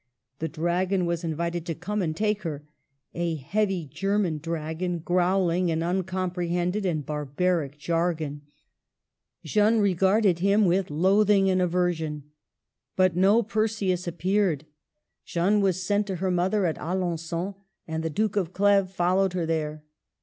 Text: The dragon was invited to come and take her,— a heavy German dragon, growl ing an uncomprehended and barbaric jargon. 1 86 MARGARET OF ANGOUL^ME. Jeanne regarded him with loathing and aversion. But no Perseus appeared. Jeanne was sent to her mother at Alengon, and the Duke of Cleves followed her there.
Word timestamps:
The 0.39 0.47
dragon 0.47 1.05
was 1.05 1.23
invited 1.23 1.63
to 1.67 1.75
come 1.75 2.01
and 2.01 2.15
take 2.17 2.41
her,— 2.41 2.67
a 3.13 3.35
heavy 3.35 3.85
German 3.85 4.39
dragon, 4.39 4.97
growl 4.97 5.51
ing 5.51 5.69
an 5.69 5.83
uncomprehended 5.83 6.87
and 6.87 7.05
barbaric 7.05 7.77
jargon. 7.77 8.41
1 9.43 9.45
86 9.45 9.55
MARGARET 9.57 9.69
OF 9.69 9.71
ANGOUL^ME. 9.71 9.73
Jeanne 9.77 9.83
regarded 9.83 10.39
him 10.39 10.65
with 10.65 10.89
loathing 10.89 11.49
and 11.51 11.61
aversion. 11.61 12.23
But 12.95 13.15
no 13.15 13.43
Perseus 13.43 14.07
appeared. 14.07 14.65
Jeanne 15.23 15.61
was 15.61 15.83
sent 15.85 16.07
to 16.07 16.15
her 16.15 16.31
mother 16.31 16.65
at 16.65 16.79
Alengon, 16.79 17.53
and 17.87 18.01
the 18.01 18.09
Duke 18.09 18.35
of 18.35 18.53
Cleves 18.53 18.91
followed 18.91 19.33
her 19.33 19.45
there. 19.45 19.83